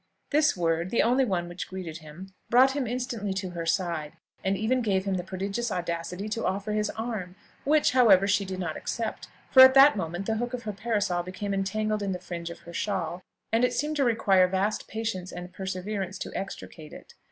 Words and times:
This 0.31 0.57
word, 0.57 0.89
the 0.89 1.03
only 1.03 1.25
one 1.25 1.47
which 1.47 1.67
greeted 1.67 1.99
him, 1.99 2.33
brought 2.49 2.71
him 2.75 2.87
instantly 2.87 3.33
to 3.35 3.51
her 3.51 3.67
side, 3.67 4.13
and 4.43 4.57
even 4.57 4.81
gave 4.81 5.05
him 5.05 5.13
the 5.13 5.23
prodigious 5.23 5.71
audacity 5.71 6.27
to 6.29 6.43
offer 6.43 6.71
his 6.71 6.89
arm, 6.89 7.35
which, 7.65 7.91
however, 7.91 8.27
she 8.27 8.43
did 8.43 8.57
not 8.57 8.75
accept; 8.75 9.27
for 9.51 9.59
at 9.61 9.75
that 9.75 9.95
moment 9.95 10.25
the 10.25 10.37
hook 10.37 10.55
of 10.55 10.63
her 10.63 10.73
parasol 10.73 11.21
became 11.21 11.53
entangled 11.53 12.01
in 12.01 12.13
the 12.13 12.19
fringe 12.19 12.49
of 12.49 12.61
her 12.61 12.73
shawl, 12.73 13.21
and 13.53 13.63
it 13.63 13.73
seemed 13.73 13.95
to 13.97 14.03
require 14.03 14.47
vast 14.47 14.87
patience 14.87 15.31
and 15.31 15.53
perseverance 15.53 16.17
to 16.17 16.33
extricate 16.33 16.93
it. 16.93 17.13